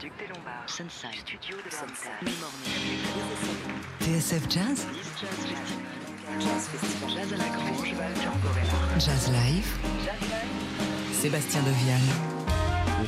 [0.00, 0.64] Duc des Lombards.
[0.66, 1.14] Sunside.
[1.14, 2.30] Studio de Sunside.
[4.00, 4.86] TSF Jazz
[6.38, 7.10] Jazz Festival.
[7.10, 7.94] Jazz à la Grange.
[8.98, 9.76] Jazz Live
[11.12, 12.29] Sébastien Devial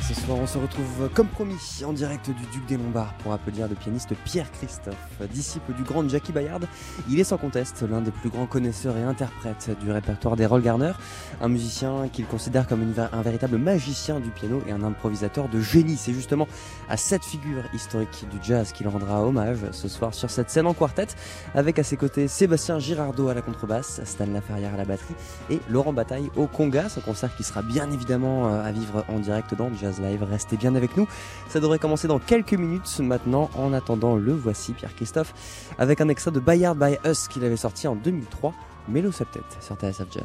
[0.01, 1.55] Ce soir, on se retrouve comme promis
[1.85, 4.95] en direct du Duc des Lombards pour applaudir le pianiste Pierre Christophe,
[5.31, 6.61] disciple du grand Jackie Bayard.
[7.09, 10.61] Il est sans conteste l'un des plus grands connaisseurs et interprètes du répertoire des Roll
[10.61, 10.93] Garner,
[11.41, 15.97] un musicien qu'il considère comme un véritable magicien du piano et un improvisateur de génie.
[15.97, 16.47] C'est justement
[16.89, 20.73] à cette figure historique du jazz qu'il rendra hommage ce soir sur cette scène en
[20.73, 21.07] quartet,
[21.55, 25.15] avec à ses côtés Sébastien Girardot à la contrebasse, Stan Laferrière à la batterie
[25.49, 26.89] et Laurent Bataille au conga.
[26.89, 30.23] Ce concert qui sera bien évidemment euh, à vivre en direct dans Jazz Live.
[30.23, 31.07] Restez bien avec nous.
[31.49, 33.49] Ça devrait commencer dans quelques minutes maintenant.
[33.55, 35.33] En attendant, le voici, Pierre Christophe,
[35.77, 38.53] avec un extrait de Bayard by Us qu'il avait sorti en 2003,
[38.87, 40.23] Mélo Septet sur TSF Jazz.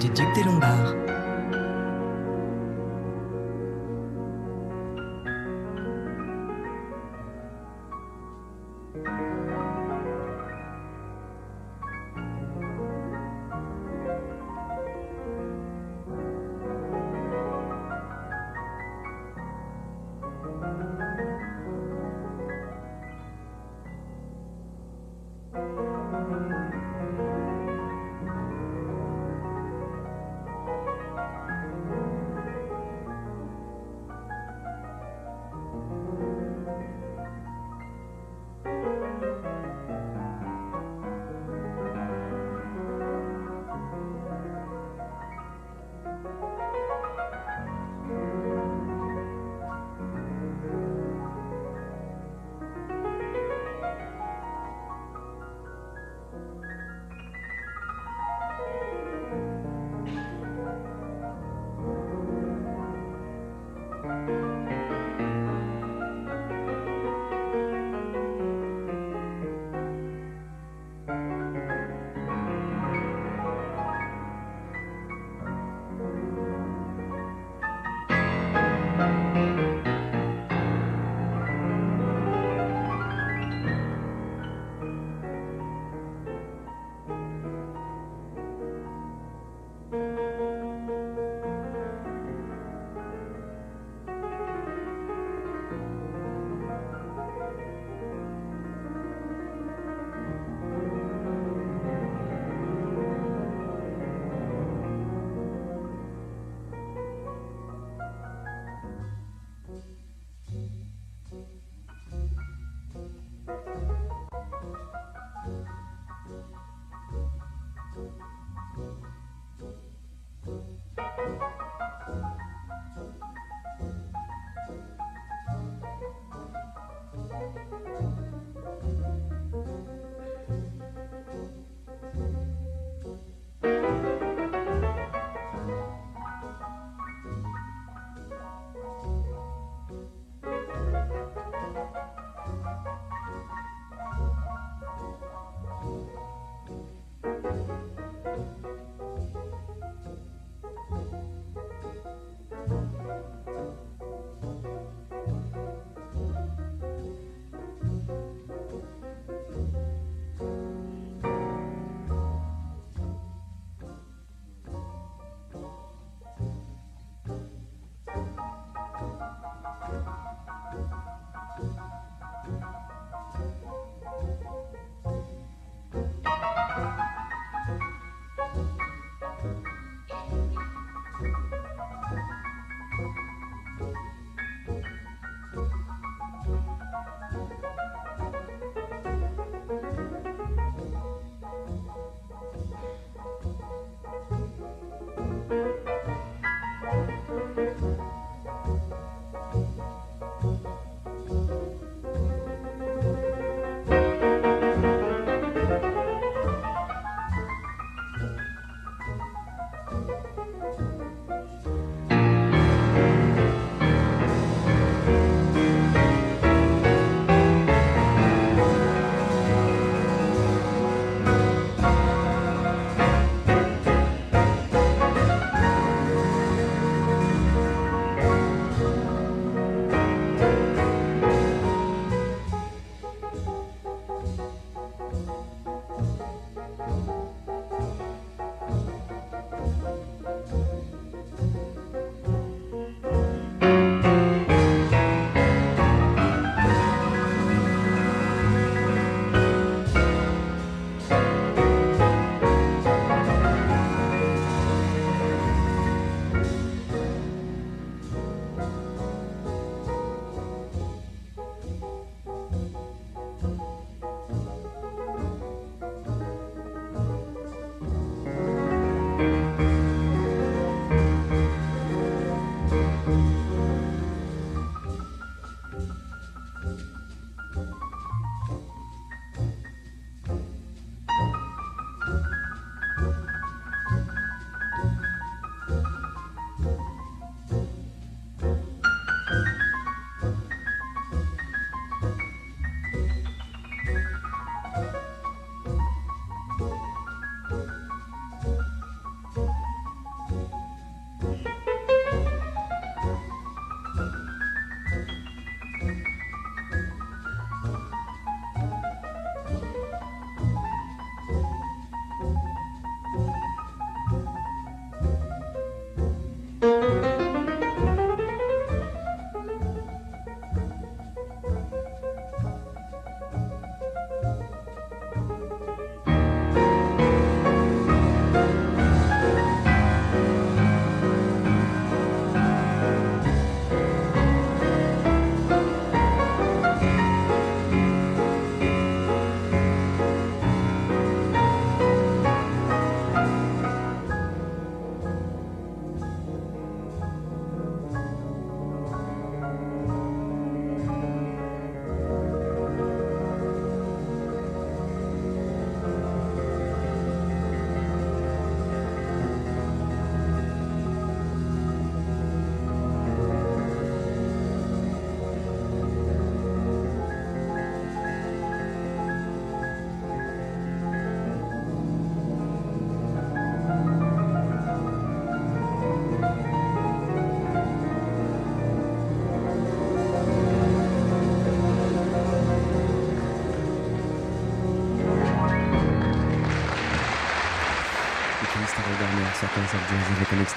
[0.00, 1.07] Du Duc des Lombards.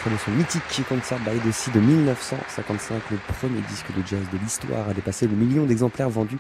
[0.02, 4.38] Extrait de son mythique Concert by the de 1955, le premier disque de jazz de
[4.40, 6.40] l'histoire à dépasser le million d'exemplaires vendus.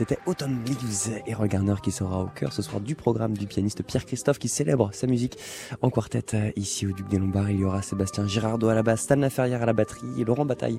[0.00, 3.82] C'était Autumn Leaves et Garner qui sera au cœur ce soir du programme du pianiste
[3.82, 5.36] Pierre Christophe qui célèbre sa musique
[5.82, 7.50] en quartet euh, ici au Duc des Lombards.
[7.50, 10.46] Il y aura Sébastien Girardot à la basse, Stan Laferrière à la batterie et Laurent
[10.46, 10.78] Bataille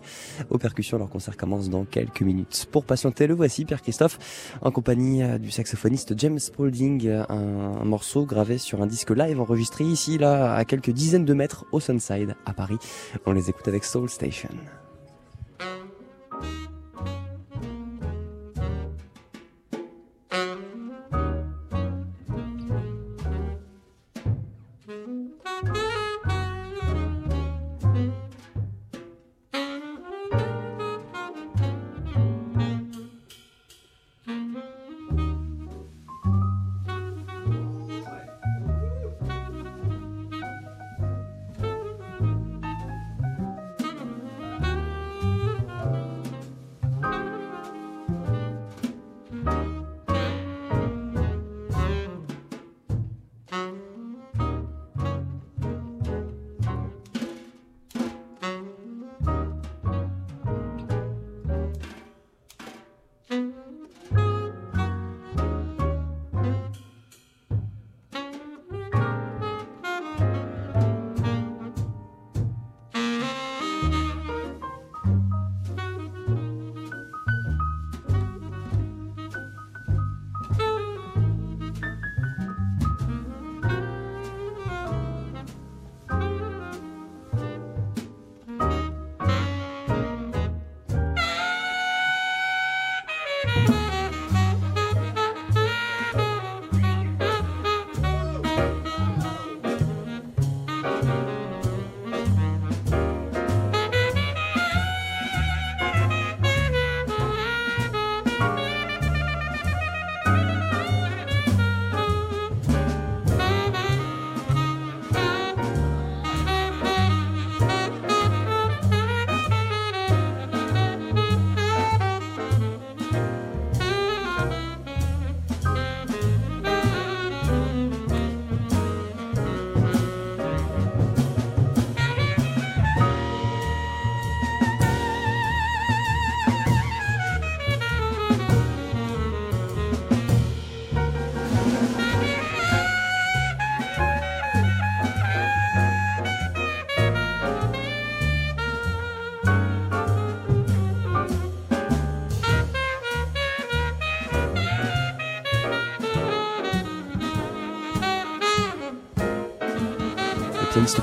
[0.50, 0.98] aux percussions.
[0.98, 2.66] Leur concert commence dans quelques minutes.
[2.72, 4.18] Pour patienter, le voici Pierre Christophe
[4.64, 9.40] en compagnie euh, du saxophoniste James Spaulding, euh, un morceau gravé sur un disque live
[9.40, 12.80] enregistré ici, là, à quelques dizaines de mètres au Sunside à Paris.
[13.28, 14.50] On les écoute avec Soul Station.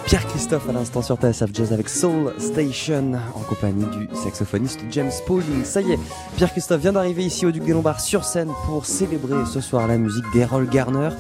[0.07, 5.11] Pierre Christophe à l'instant sur TSF Jazz avec Soul Station en compagnie du saxophoniste James
[5.25, 5.65] Paulding.
[5.65, 5.99] Ça y est,
[6.37, 9.87] Pierre Christophe vient d'arriver ici au Duc des Lombards sur scène pour célébrer ce soir
[9.87, 11.11] la musique d'Errol Garner.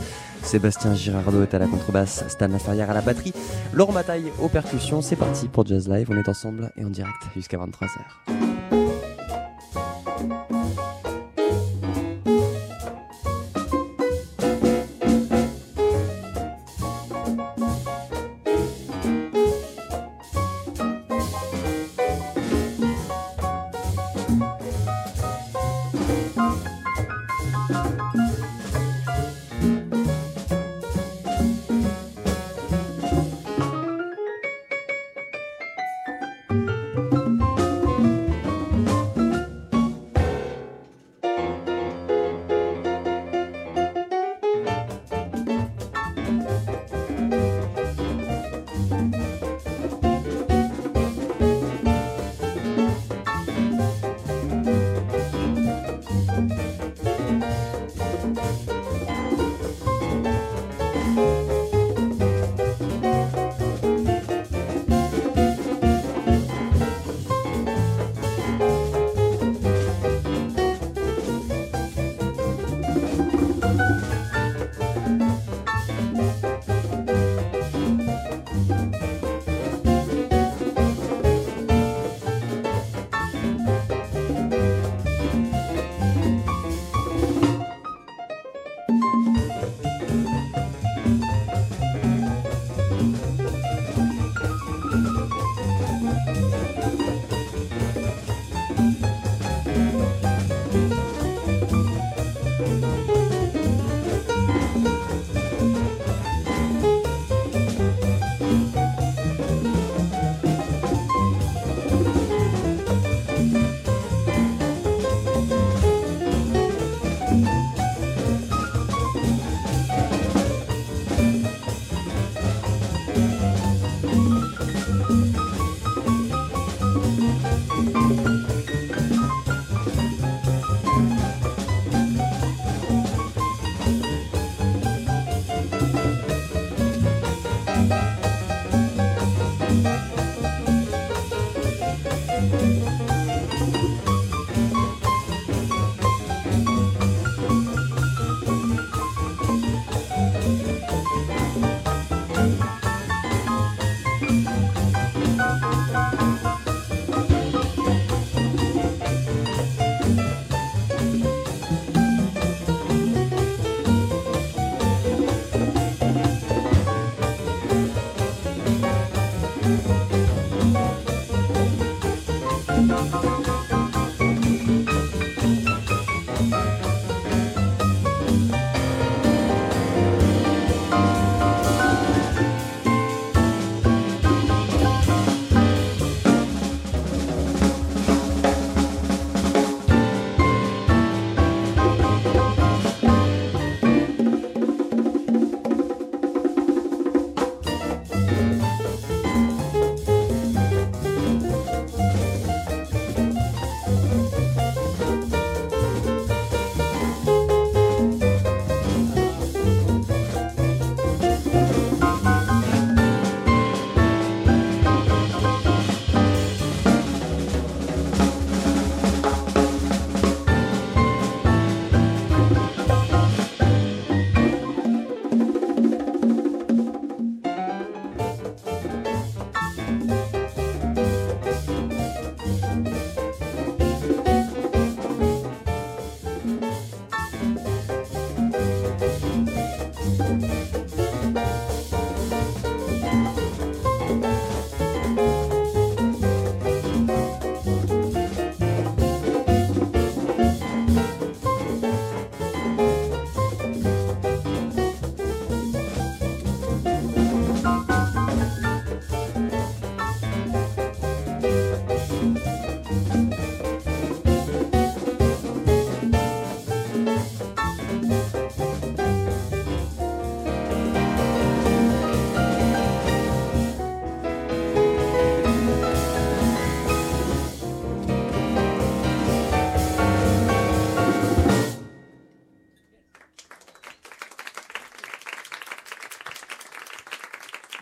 [0.42, 3.32] Sébastien Girardot est à la contrebasse, Stan Laferrière à la batterie,
[3.72, 5.02] Laurent Bataille aux percussions.
[5.02, 6.08] C'est parti pour Jazz Live.
[6.10, 8.27] On est ensemble et en direct jusqu'à 23h.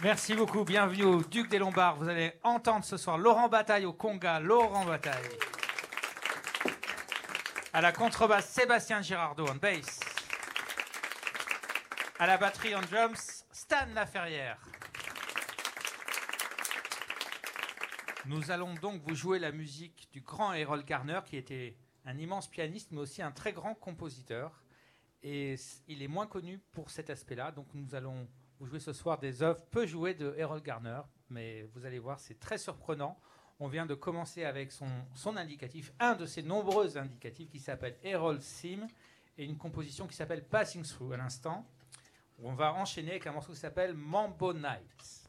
[0.07, 1.97] Merci beaucoup, bienvenue au Duc des Lombards.
[1.97, 5.37] Vous allez entendre ce soir Laurent Bataille au conga, Laurent Bataille.
[7.73, 9.99] À la contrebasse, Sébastien Girardot en bass.
[12.21, 14.65] À la batterie en drums, Stan Laferrière.
[18.27, 22.47] Nous allons donc vous jouer la musique du grand Harold Garner, qui était un immense
[22.47, 24.63] pianiste, mais aussi un très grand compositeur.
[25.25, 25.57] Et
[25.89, 27.51] il est moins connu pour cet aspect-là.
[27.51, 31.63] Donc nous allons vous jouer ce soir des œuvres peu jouées de Harold Garner, mais
[31.75, 33.19] vous allez voir, c'est très surprenant.
[33.59, 37.97] On vient de commencer avec son, son indicatif, un de ses nombreux indicatifs qui s'appelle
[38.05, 38.87] Harold Sim,
[39.39, 41.67] et une composition qui s'appelle Passing Through à l'instant.
[42.43, 45.26] On va enchaîner avec un morceau qui s'appelle Mambo Nights.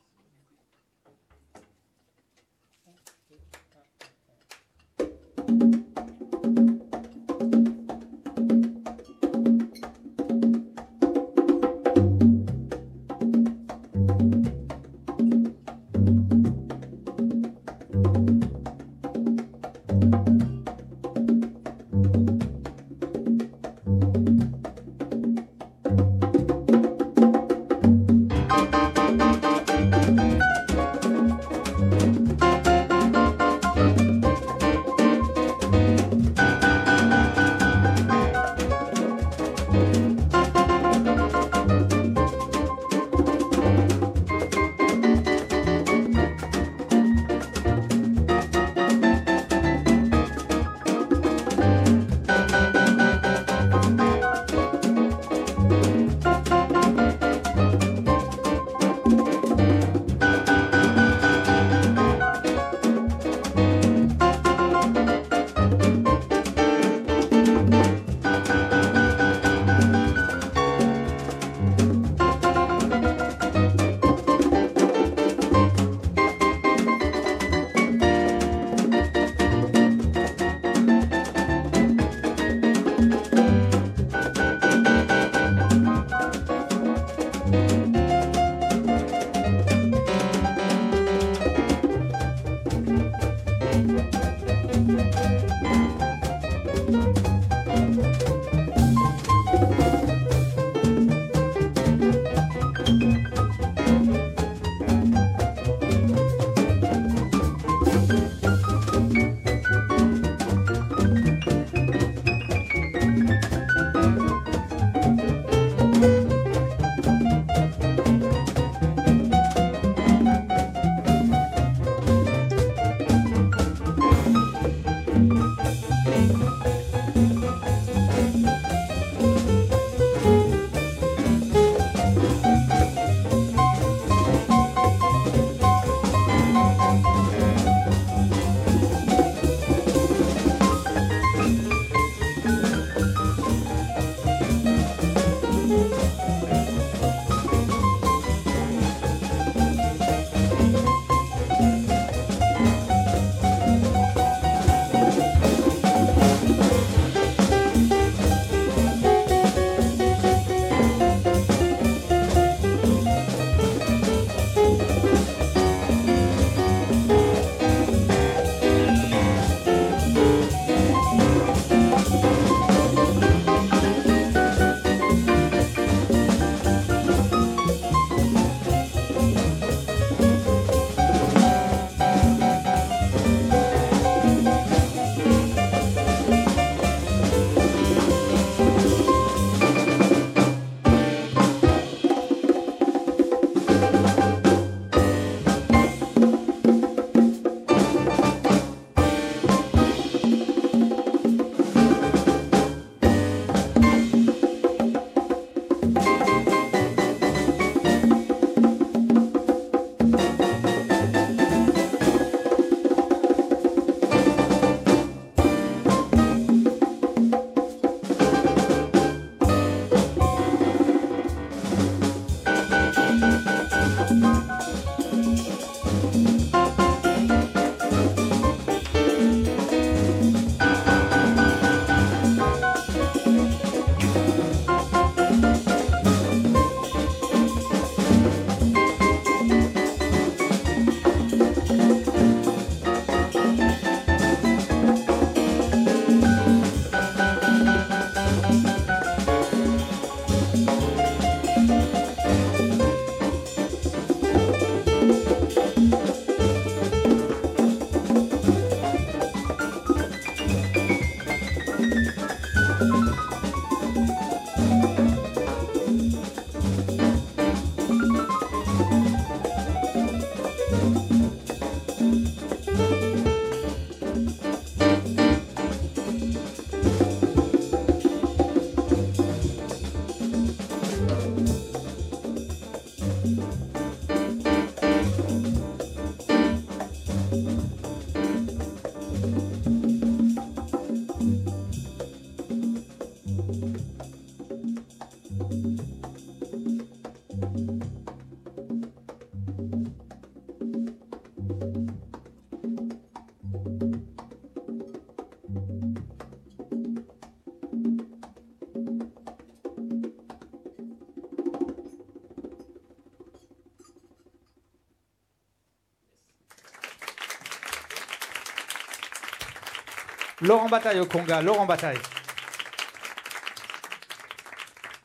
[320.47, 321.97] Laurent Bataille au Conga, Laurent Bataille.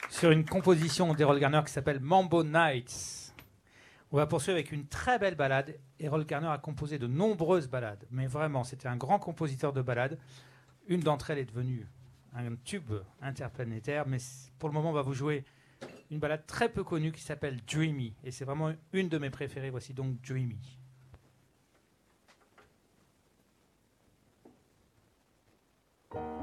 [0.09, 3.35] Sur une composition d'Errol Garner qui s'appelle Mambo Nights.
[4.13, 5.81] On va poursuivre avec une très belle balade.
[5.99, 10.17] Errol Garner a composé de nombreuses balades, mais vraiment, c'était un grand compositeur de balades.
[10.87, 11.89] Une d'entre elles est devenue
[12.37, 14.19] un tube interplanétaire, mais
[14.61, 15.45] pour le moment, on va vous jouer
[16.13, 18.15] une balade très peu connue qui s'appelle Dreamy.
[18.23, 19.71] Et c'est vraiment une de mes préférées.
[19.71, 20.82] Voici donc Dreamy.
[26.15, 26.42] you.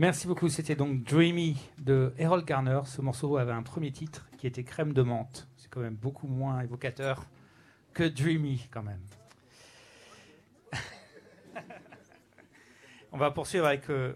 [0.00, 0.48] Merci beaucoup.
[0.48, 2.80] C'était donc Dreamy de Harold Garner.
[2.86, 5.46] Ce morceau avait un premier titre qui était Crème de menthe.
[5.58, 7.26] C'est quand même beaucoup moins évocateur
[7.92, 9.02] que Dreamy, quand même.
[13.12, 14.14] On va poursuivre avec euh,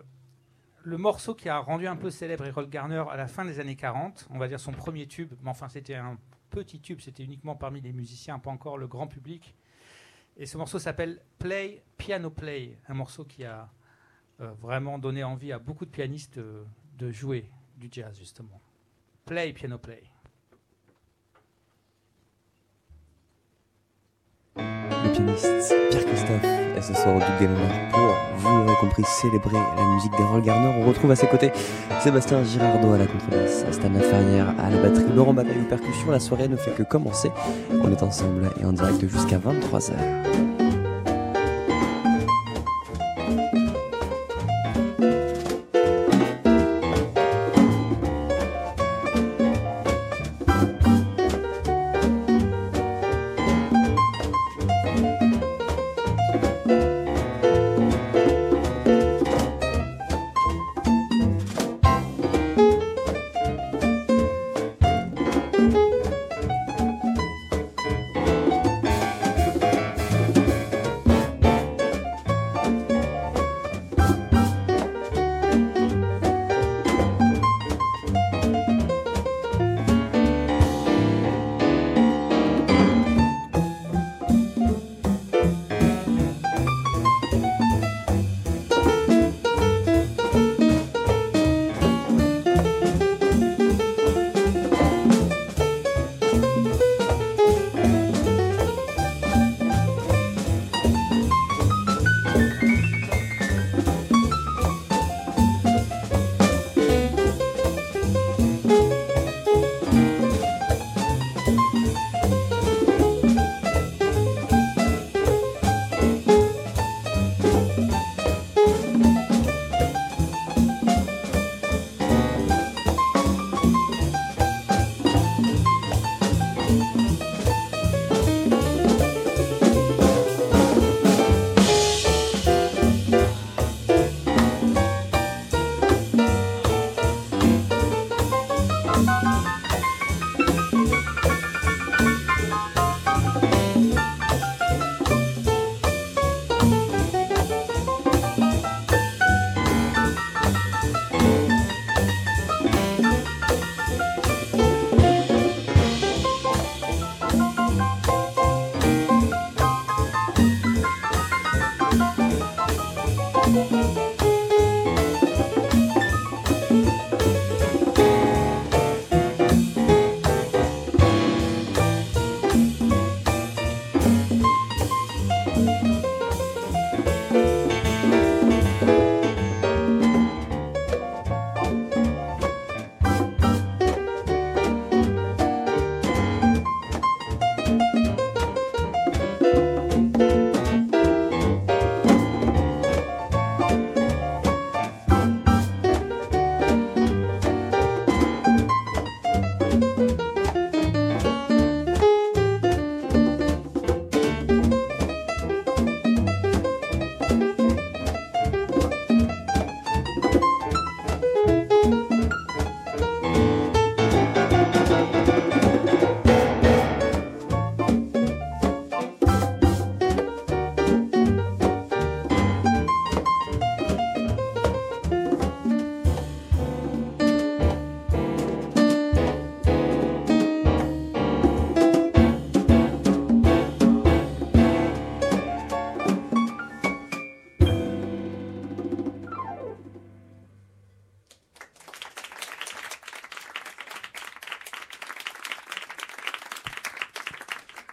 [0.85, 3.77] le morceau qui a rendu un peu célèbre Harold Garner à la fin des années
[3.77, 4.29] 40.
[4.31, 6.17] On va dire son premier tube, mais enfin c'était un
[6.49, 9.55] petit tube, c'était uniquement parmi les musiciens, pas encore le grand public.
[10.39, 13.69] Et ce morceau s'appelle Play, Piano Play, un morceau qui a
[14.39, 16.65] vraiment donné envie à beaucoup de pianistes euh,
[16.99, 18.61] de jouer du jazz, justement.
[19.25, 20.03] Play, piano play.
[24.57, 29.03] Le pianiste Pierre Christophe est ce soir au Duc des Lombards pour, vous l'aurez compris,
[29.05, 30.83] célébrer la musique d'Errol Garner.
[30.83, 31.51] On retrouve à ses côtés
[32.01, 36.11] Sébastien Girardot à la contrebasse, Stan Ferrière à la batterie, Laurent Bataille aux percussions.
[36.11, 37.31] La soirée ne fait que commencer.
[37.71, 40.54] On est ensemble et en direct jusqu'à 23h.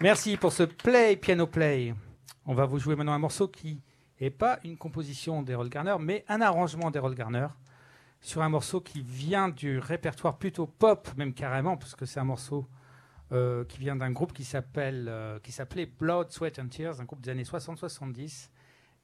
[0.02, 1.94] Merci pour ce play, piano play.
[2.48, 3.84] On va vous jouer maintenant un morceau qui
[4.20, 7.46] n'est pas une composition d'Errol Garner, mais un arrangement d'Errol Garner
[8.20, 12.24] sur un morceau qui vient du répertoire plutôt pop, même carrément, parce que c'est un
[12.24, 12.66] morceau
[13.32, 17.06] euh, qui vient d'un groupe qui s'appelle, euh, qui s'appelait Blood, Sweat and Tears, un
[17.06, 18.50] groupe des années 60-70,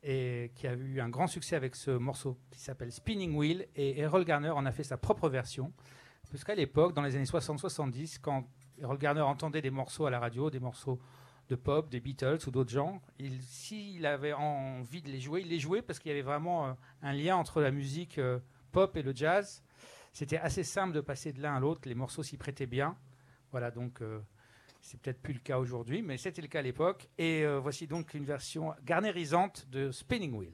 [0.02, 3.68] et qui a eu un grand succès avec ce morceau qui s'appelle Spinning Wheel.
[3.76, 5.72] Et Errol Garner en a fait sa propre version,
[6.32, 8.48] parce qu'à l'époque, dans les années 60-70, quand
[8.82, 11.00] Errol Garner entendait des morceaux à la radio, des morceaux
[11.50, 13.02] de pop, des Beatles ou d'autres gens,
[13.40, 16.74] s'il avait envie de les jouer, il les jouait parce qu'il y avait vraiment euh,
[17.02, 18.20] un lien entre la musique
[18.72, 19.64] pop et le jazz.
[20.12, 22.98] C'était assez simple de passer de l'un à l'autre, les morceaux s'y prêtaient bien.
[23.52, 24.20] Voilà, donc euh,
[24.82, 27.08] c'est peut-être plus le cas aujourd'hui, mais c'était le cas à l'époque.
[27.18, 30.54] Et euh, voici donc une version garnérisante de Spinning Wheel.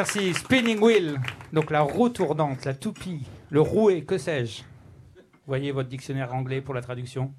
[0.00, 0.32] Merci.
[0.32, 1.20] Spinning wheel,
[1.52, 4.62] donc la roue tournante, la toupie, le rouet, que sais-je.
[5.46, 7.34] Voyez votre dictionnaire anglais pour la traduction.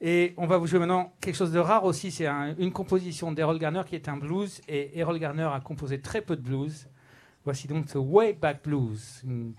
[0.00, 2.12] Et on va vous jouer maintenant quelque chose de rare aussi.
[2.12, 4.60] C'est un- une composition d'Errol Garner qui est un blues.
[4.68, 6.86] Et Errol Garner a composé très peu de blues.
[7.44, 9.52] Voici donc ce Way Back Blues, une,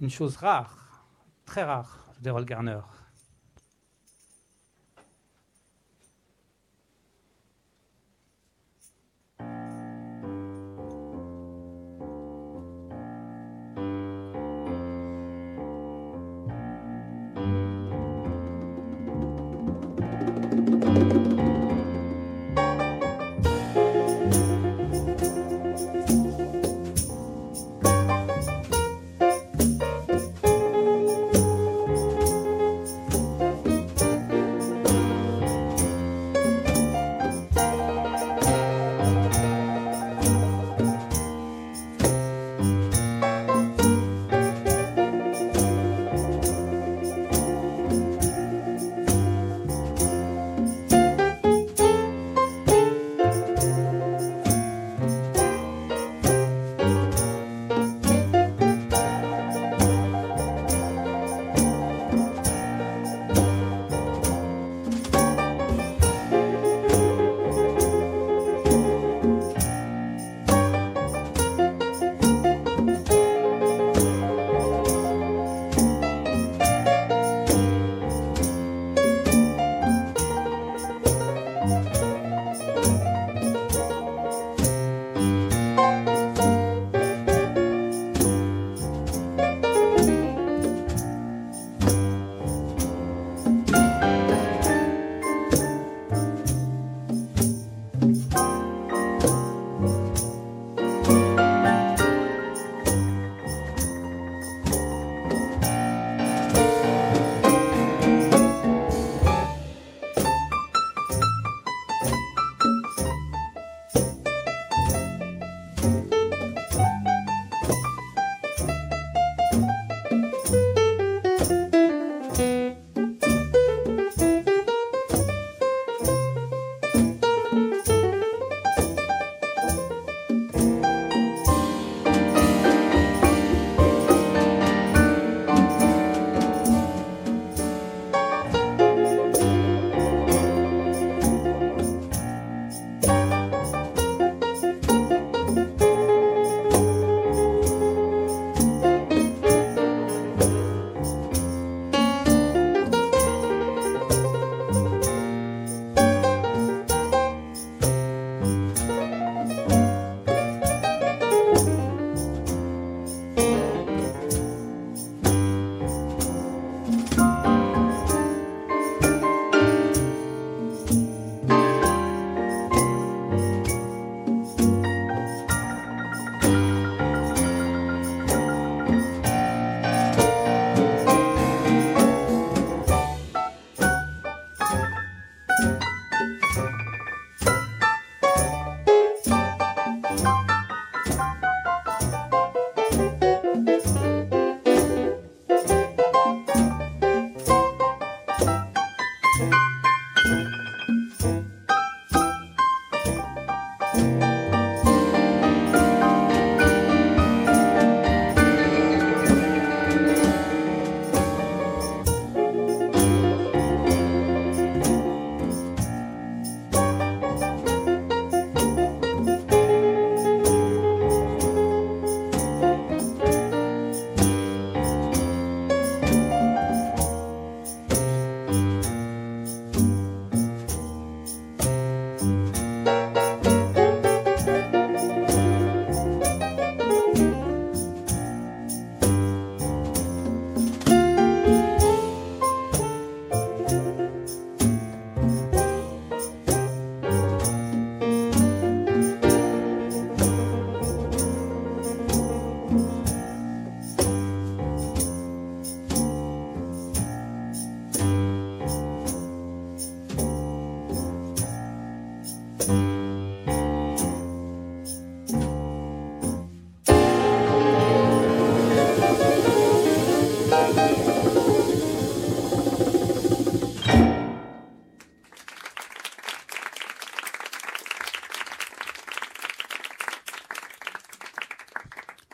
[0.00, 1.06] une chose rare,
[1.44, 2.80] très rare d'Errol Garner.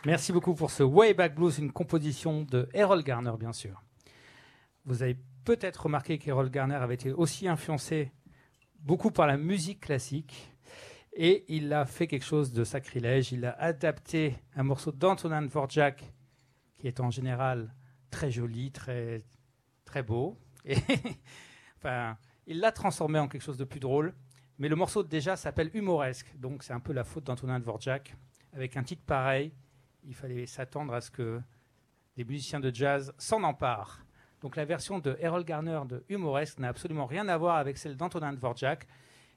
[0.06, 3.82] Merci beaucoup pour ce Way Back Blues, une composition de Errol Garner, bien sûr.
[4.84, 8.12] Vous avez peut-être remarqué qu'Errol Garner avait été aussi influencé
[8.80, 10.52] beaucoup par la musique classique.
[11.14, 13.32] Et il a fait quelque chose de sacrilège.
[13.32, 16.12] Il a adapté un morceau d'Antonin Dvorak,
[16.76, 17.74] qui est en général
[18.10, 19.24] très joli, très,
[19.86, 20.38] très beau.
[20.66, 20.76] Et
[21.78, 24.12] enfin, il l'a transformé en quelque chose de plus drôle.
[24.58, 26.36] Mais le morceau déjà s'appelle Humoresque.
[26.36, 28.14] Donc c'est un peu la faute d'Antonin Dvorak.
[28.52, 29.50] Avec un titre pareil,
[30.06, 31.40] il fallait s'attendre à ce que
[32.16, 34.00] des musiciens de jazz s'en emparent.
[34.40, 37.96] Donc la version de Errol Garner de Humoresque n'a absolument rien à voir avec celle
[37.96, 38.86] d'Antonin Dvorak.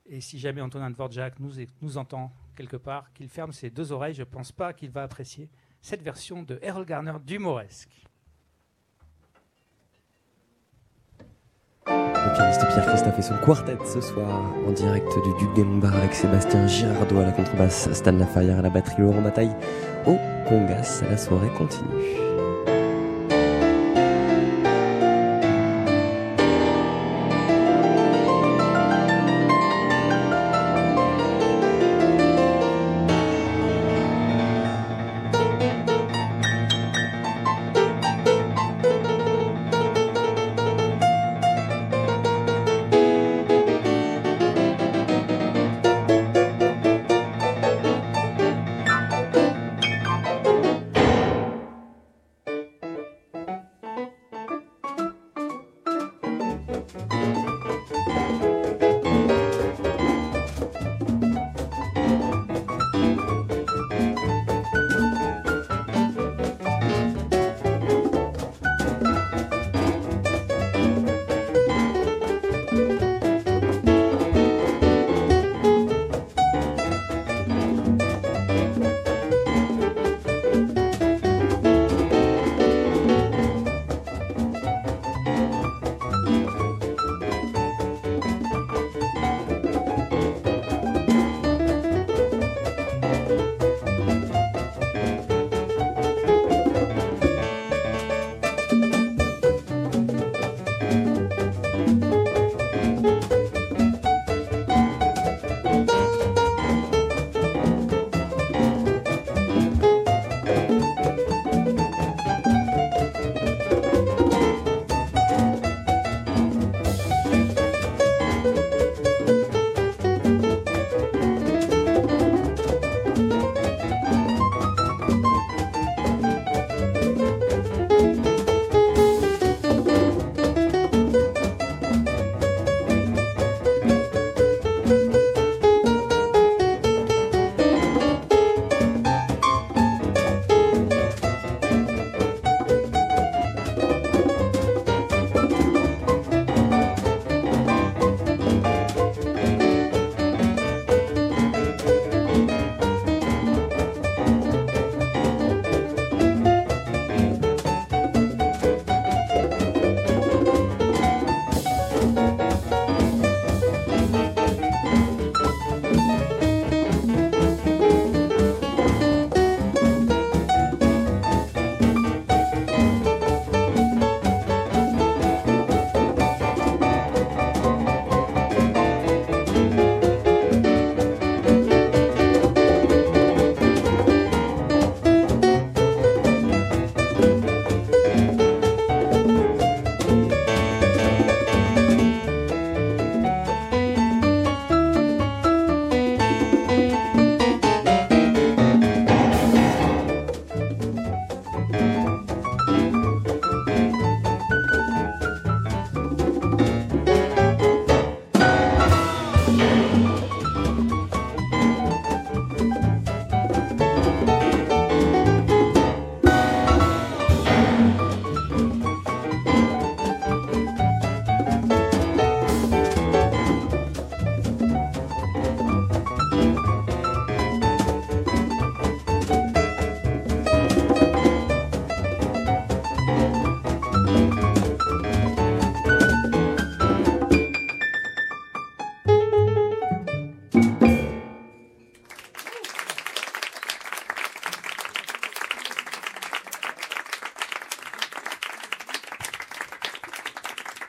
[0.05, 4.21] Et si jamais Antonin Dvorak nous, entend quelque part, qu'il ferme ses deux oreilles, je
[4.21, 5.49] ne pense pas qu'il va apprécier
[5.81, 8.07] cette version de Errol Garner d'Humoresque.
[12.27, 15.95] Le pianiste Pierre Christophe et son quartet ce soir en direct du Duc des Lombards
[15.95, 19.55] avec Sébastien Girardot à la contrebasse, Stan Lafarrière à la batterie, Laurent Bataille
[20.05, 21.03] au congas.
[21.09, 22.26] La soirée continue.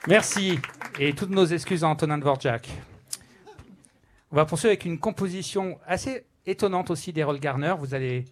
[0.08, 0.58] Merci
[0.98, 2.70] et toutes nos excuses à Antonin Dvorak.
[4.32, 7.74] On va poursuivre avec une composition assez étonnante aussi d'Errol Garner.
[7.78, 8.24] Vous allez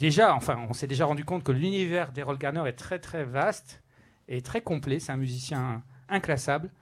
[0.00, 3.84] déjà, enfin, on s'est déjà rendu compte que l'univers d'Errol Garner est très très vaste
[4.26, 4.98] et très complet.
[4.98, 6.72] C'est un musicien inclassable.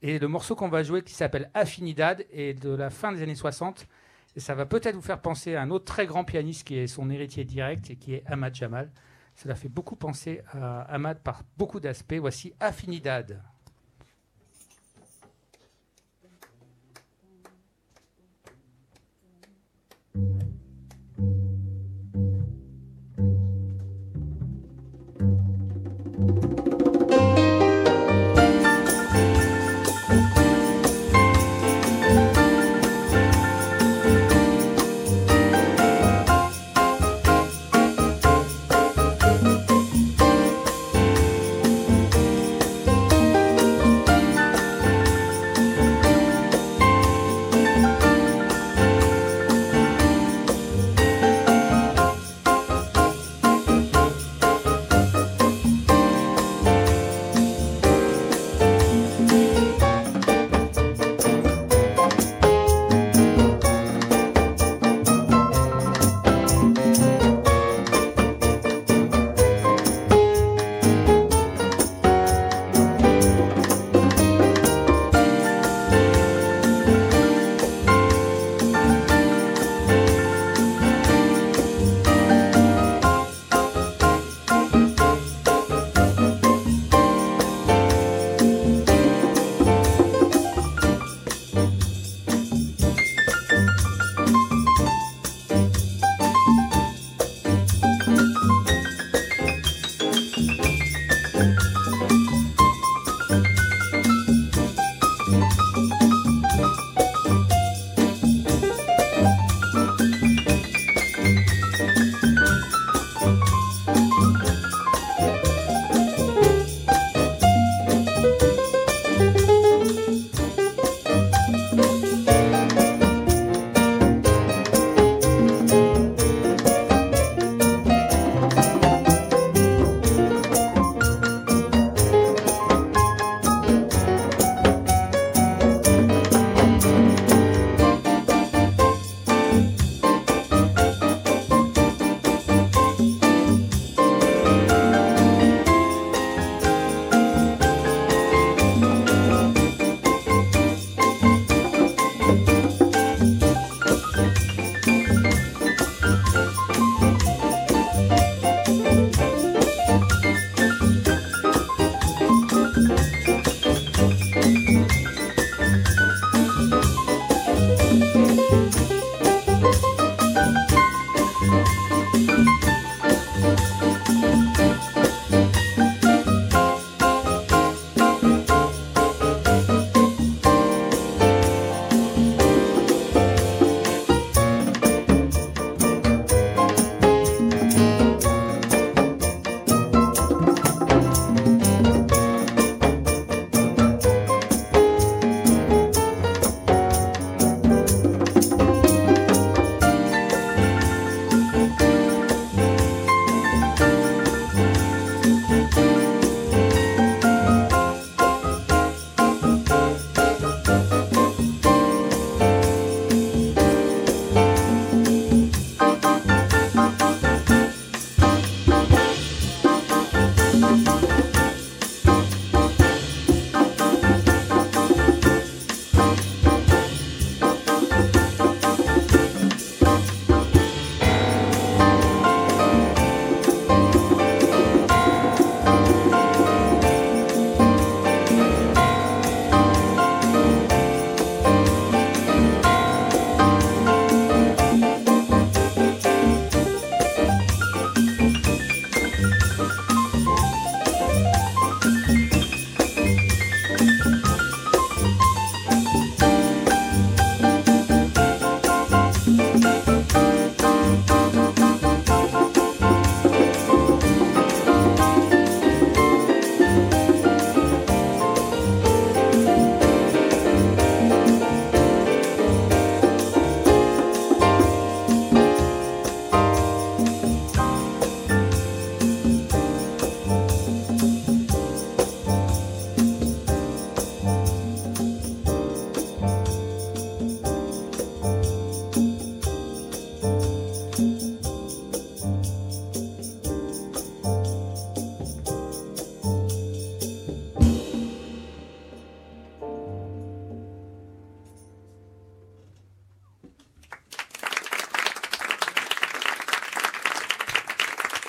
[0.00, 3.34] Et le morceau qu'on va jouer, qui s'appelle Affinidad, est de la fin des années
[3.34, 3.86] 60.
[4.36, 6.86] Et ça va peut-être vous faire penser à un autre très grand pianiste qui est
[6.86, 8.90] son héritier direct et qui est Ahmad Jamal.
[9.42, 12.18] Cela fait beaucoup penser à Ahmad par beaucoup d'aspects.
[12.20, 13.42] Voici Affinidad.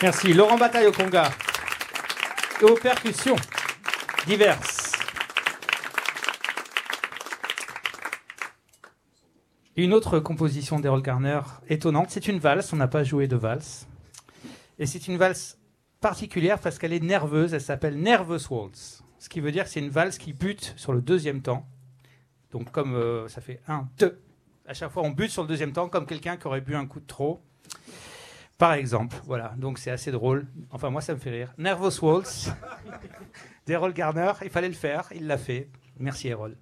[0.03, 0.33] Merci.
[0.33, 1.29] Laurent Bataille au conga
[2.59, 3.35] et aux percussions
[4.25, 4.93] diverses.
[9.75, 13.87] Une autre composition d'Errol Garner étonnante, c'est une valse, on n'a pas joué de valse.
[14.79, 15.59] Et c'est une valse
[15.99, 19.03] particulière parce qu'elle est nerveuse, elle s'appelle Nervous Waltz.
[19.19, 21.67] Ce qui veut dire que c'est une valse qui bute sur le deuxième temps.
[22.51, 24.19] Donc comme euh, ça fait un, deux,
[24.65, 26.87] à chaque fois on bute sur le deuxième temps comme quelqu'un qui aurait bu un
[26.87, 27.39] coup de trop.
[28.61, 30.45] Par exemple, voilà, donc c'est assez drôle.
[30.69, 31.51] Enfin moi ça me fait rire.
[31.57, 32.51] Nervous Waltz
[33.65, 35.67] d'Errol Garner, il fallait le faire, il l'a fait.
[35.97, 36.55] Merci Errol.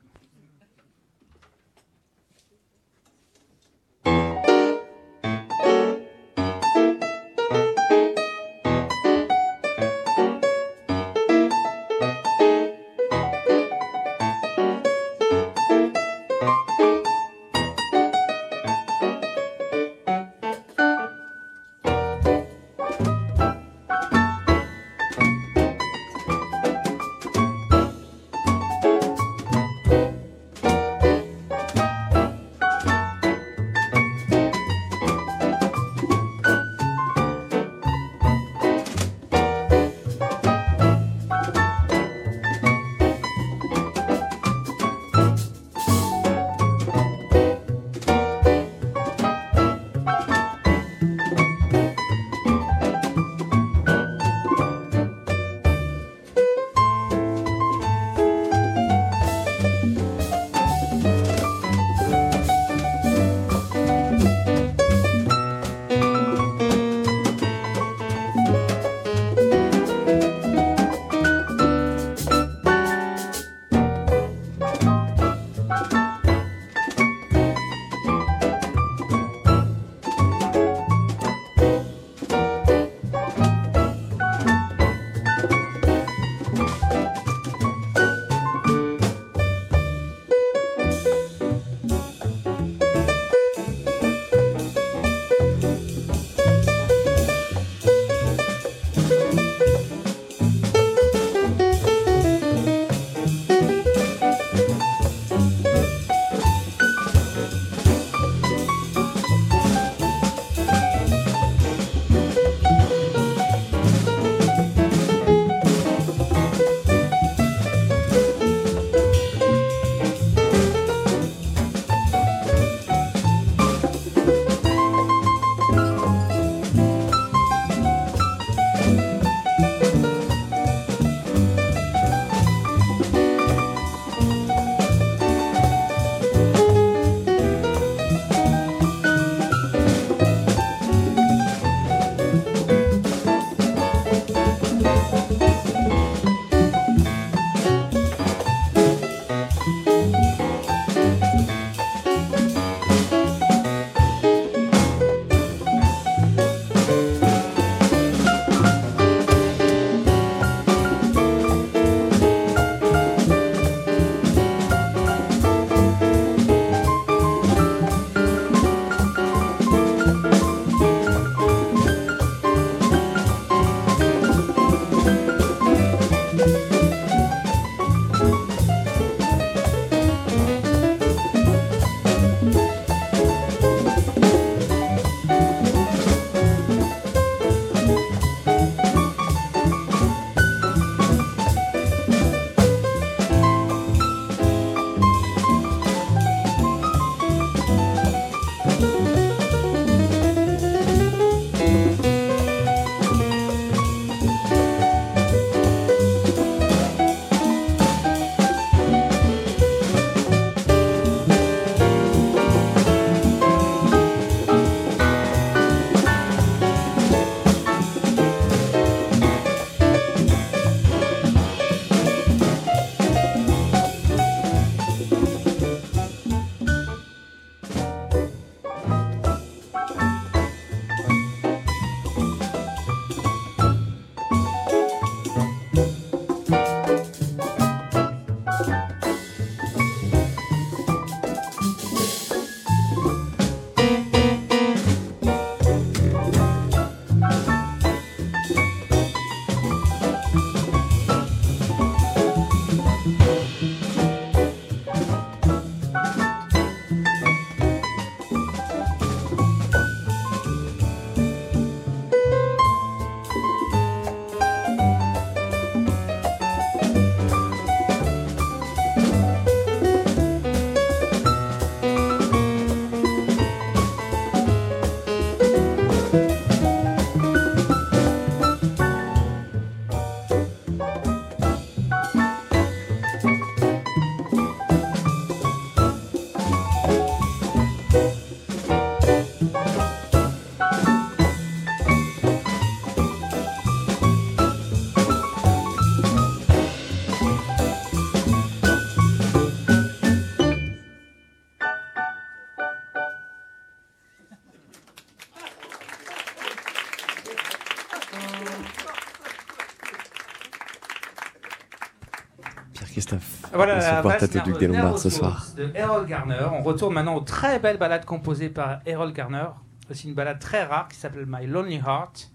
[312.91, 313.45] Christophe.
[313.53, 315.45] Voilà, la vaste au ce soir.
[315.55, 316.45] De Errol Garner.
[316.51, 319.47] On retourne maintenant aux très belles ballades composées par Errol Garner.
[319.91, 322.31] C'est une ballade très rare qui s'appelle My Lonely Heart.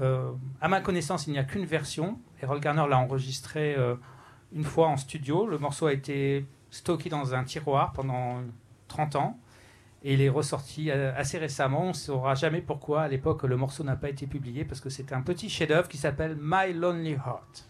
[0.00, 0.30] Euh,
[0.60, 2.18] à ma connaissance, il n'y a qu'une version.
[2.42, 3.96] Errol Garner l'a enregistrée euh,
[4.52, 5.46] une fois en studio.
[5.46, 8.42] Le morceau a été stocké dans un tiroir pendant
[8.88, 9.38] 30 ans.
[10.02, 11.84] Et il est ressorti euh, assez récemment.
[11.84, 14.90] On ne saura jamais pourquoi à l'époque le morceau n'a pas été publié parce que
[14.90, 17.69] c'est un petit chef-d'œuvre qui s'appelle My Lonely Heart.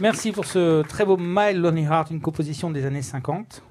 [0.00, 3.64] Merci pour ce très beau My Lonely Heart, une composition des années 50.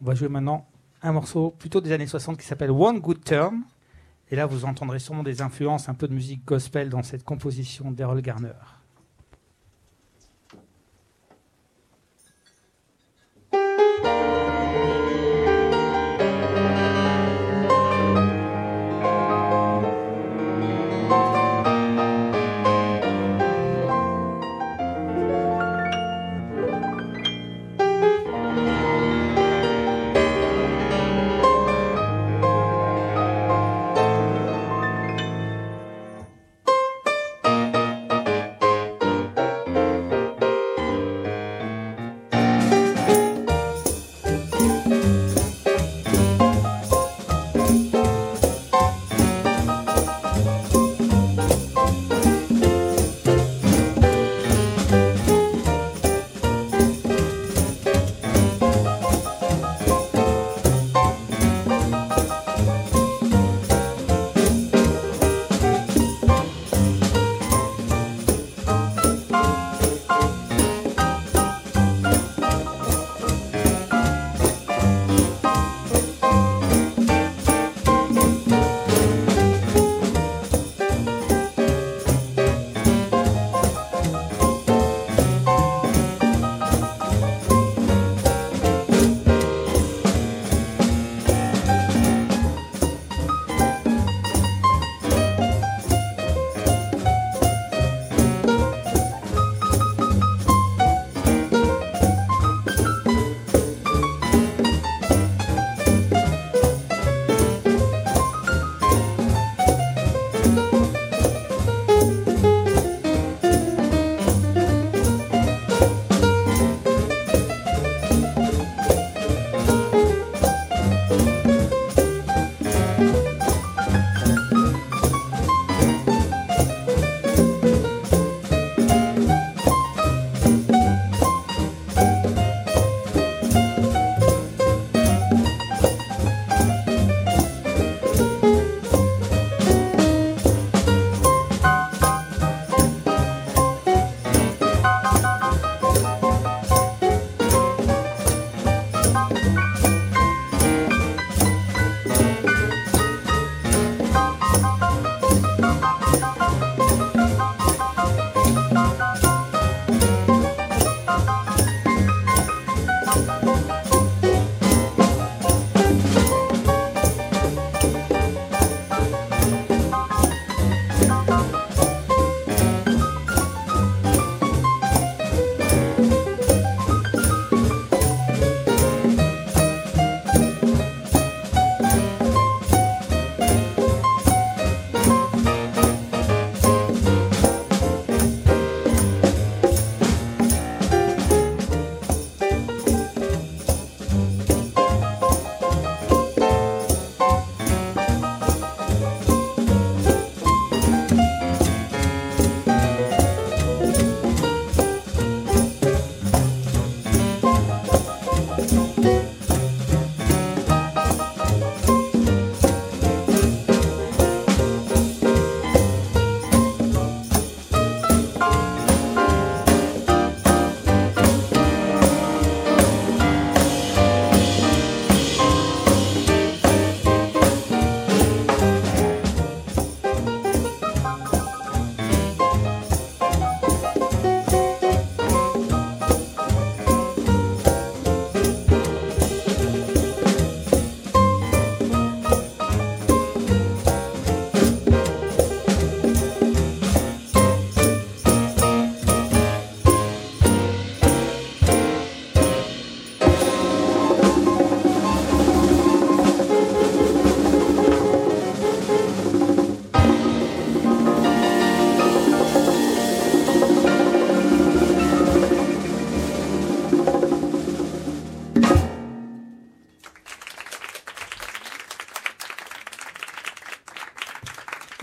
[0.00, 0.68] On va jouer maintenant
[1.02, 3.62] un morceau plutôt des années 60 qui s'appelle One Good Turn.
[4.30, 7.90] Et là, vous entendrez sûrement des influences, un peu de musique gospel dans cette composition
[7.90, 8.52] d'Errol Garner.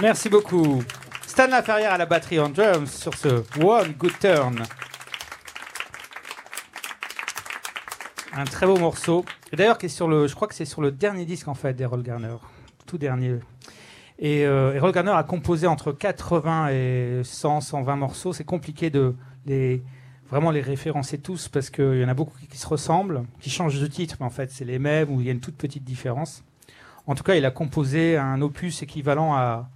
[0.07, 0.81] Merci beaucoup.
[1.27, 4.63] Stan Laferrière à la batterie en drums sur ce One Good Turn.
[8.31, 9.25] Un très beau morceau.
[9.51, 12.37] D'ailleurs, je crois que c'est sur le dernier disque en fait d'Errol Garner,
[12.85, 13.39] tout dernier.
[14.17, 18.31] Et euh, Errol Garner a composé entre 80 et 100, 120 morceaux.
[18.31, 19.13] C'est compliqué de
[19.45, 19.83] les
[20.29, 23.81] vraiment les référencer tous parce qu'il y en a beaucoup qui se ressemblent, qui changent
[23.81, 25.83] de titre, mais en fait c'est les mêmes ou il y a une toute petite
[25.83, 26.45] différence.
[27.07, 29.69] En tout cas, il a composé un opus équivalent à,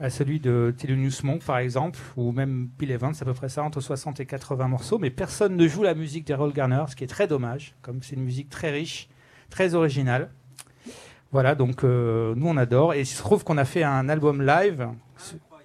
[0.00, 3.50] à celui de Thelonious Monk, par exemple, ou même Bill Evans, c'est à peu près
[3.50, 6.96] ça, entre 60 et 80 morceaux, mais personne ne joue la musique d'Errol Garner, ce
[6.96, 9.10] qui est très dommage, comme c'est une musique très riche,
[9.50, 10.30] très originale.
[11.32, 14.42] Voilà, donc euh, nous on adore, et il se trouve qu'on a fait un album
[14.42, 14.88] live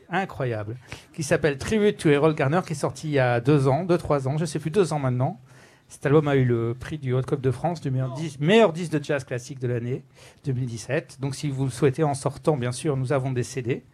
[0.09, 0.75] incroyable,
[1.13, 3.97] qui s'appelle Tribute to Errol Garner, qui est sorti il y a deux ans, deux,
[3.97, 5.39] trois ans, je sais plus, deux ans maintenant.
[5.87, 8.73] Cet album a eu le prix du Hot Club de France du meilleur, disque, meilleur
[8.73, 10.03] disque de jazz classique de l'année
[10.43, 11.19] 2017.
[11.21, 13.85] Donc si vous le souhaitez en sortant, bien sûr, nous avons des CD.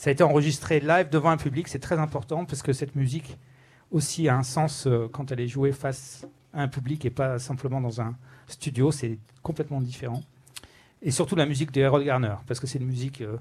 [0.00, 3.36] Ça a été enregistré live devant un public, c'est très important parce que cette musique
[3.90, 7.38] aussi a un sens euh, quand elle est jouée face à un public et pas
[7.38, 8.16] simplement dans un
[8.46, 10.22] studio, c'est complètement différent.
[11.02, 13.36] Et surtout la musique de Harold Garner, parce que c'est une musique euh,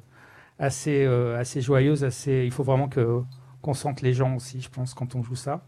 [0.59, 3.21] assez, euh, assez joyeuse, assez, il faut vraiment que,
[3.61, 5.63] qu'on sente les gens aussi, je pense, quand on joue ça.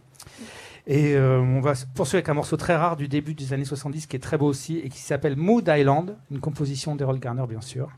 [0.88, 4.18] Et on va poursuivre avec un morceau très rare du début des années 70 qui
[4.18, 7.92] est très beau aussi et qui s'appelle Mood Island, une composition d'Errol Garner bien sûr.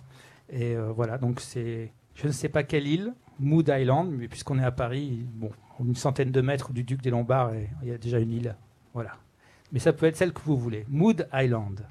[0.51, 4.63] Et voilà, donc c'est, je ne sais pas quelle île, Mood Island, mais puisqu'on est
[4.63, 7.97] à Paris, bon, une centaine de mètres du Duc des Lombards, et il y a
[7.97, 8.55] déjà une île,
[8.93, 9.17] voilà.
[9.71, 11.85] Mais ça peut être celle que vous voulez, Mood Island.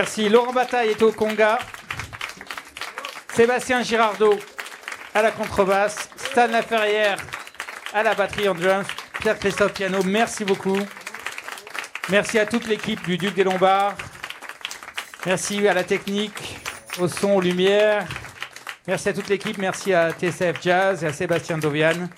[0.00, 0.28] Merci.
[0.28, 1.58] Laurent Bataille est au Conga.
[3.34, 4.38] Sébastien Girardot
[5.12, 7.16] à la contrebasse, Stan Laferrière
[7.92, 8.86] à la batterie en drums,
[9.18, 10.78] Pierre-Christophe Piano, merci beaucoup.
[12.10, 13.96] Merci à toute l'équipe du Duc des Lombards.
[15.26, 16.60] Merci à la technique,
[17.00, 18.06] au son, aux lumières.
[18.86, 22.08] Merci à toute l'équipe, merci à TCF Jazz et à Sébastien Dovian.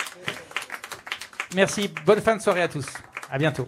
[1.54, 2.88] Merci, bonne fin de soirée à tous.
[3.30, 3.66] À bientôt.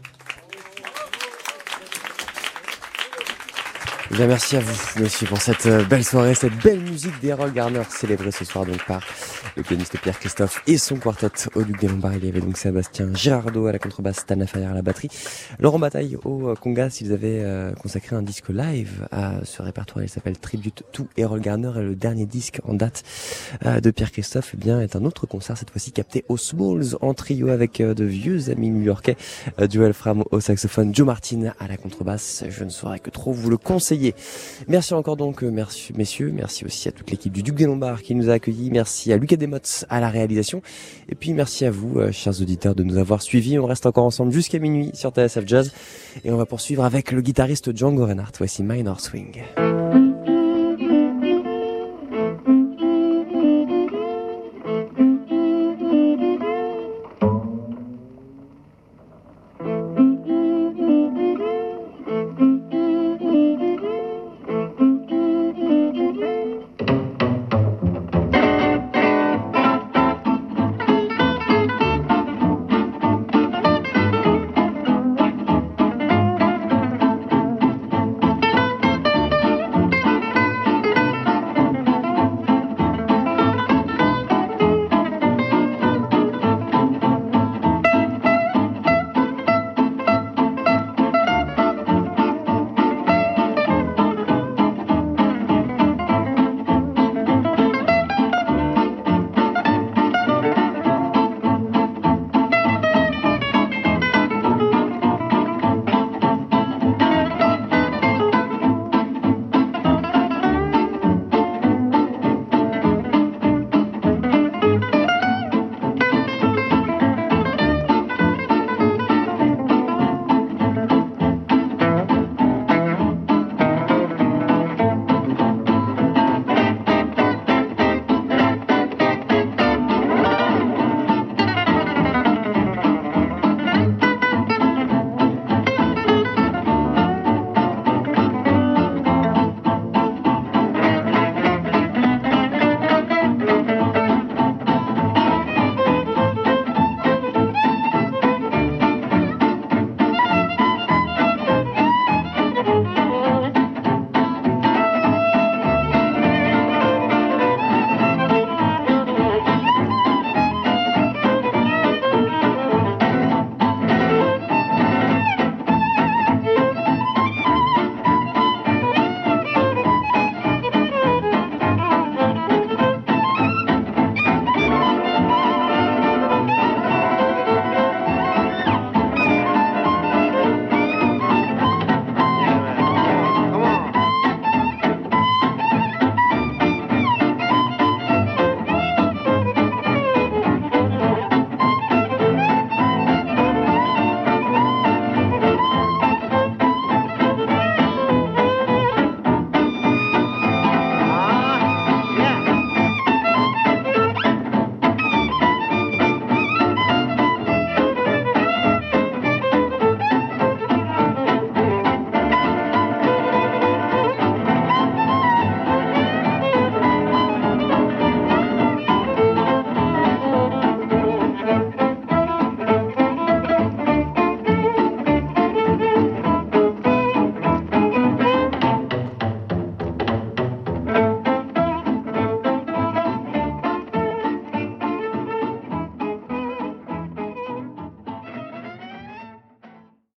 [4.13, 7.51] Eh bien, merci à vous, monsieur, pour cette euh, belle soirée, cette belle musique d'Errol
[7.51, 9.01] Garner, célébrée ce soir donc par
[9.57, 12.17] le pianiste Pierre Christophe et son quartet au Duc des Lombards.
[12.17, 15.09] Il y avait donc Sébastien Girardot à la contrebasse, Stan Laferrière à la batterie,
[15.59, 16.99] Laurent Bataille au euh, congas.
[17.01, 20.05] Ils avaient euh, consacré un disque live à ce répertoire.
[20.05, 23.05] Il s'appelle Tribute to Errol Garner et le dernier disque en date
[23.65, 27.15] de Pierre Christophe, eh bien, est un autre concert, cette fois-ci capté au Smalls en
[27.15, 29.17] trio avec de vieux amis new-yorkais,
[29.71, 32.45] Duel Fram au saxophone, Joe Martin à la contrebasse.
[32.51, 34.02] Je ne saurais que trop vous le conseiller.
[34.69, 35.65] Merci encore donc, euh,
[35.95, 36.33] messieurs.
[36.35, 38.71] Merci aussi à toute l'équipe du Duc des Lombards qui nous a accueillis.
[38.71, 40.63] Merci à Lucas Desmottes à la réalisation.
[41.09, 43.59] Et puis merci à vous, euh, chers auditeurs, de nous avoir suivis.
[43.59, 45.73] On reste encore ensemble jusqu'à minuit sur TSF Jazz.
[46.25, 48.33] Et on va poursuivre avec le guitariste Django Reinhardt.
[48.39, 49.43] Voici Minor Swing.